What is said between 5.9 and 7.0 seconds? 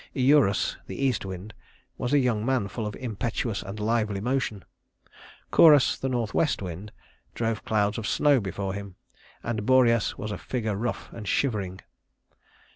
the northwest wind,